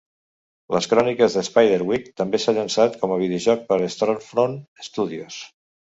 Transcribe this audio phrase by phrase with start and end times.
[0.75, 4.61] "Les Cròniques de Spiderwick" també s'ha llançat com a videojoc per Stormfront
[4.93, 5.45] Studios.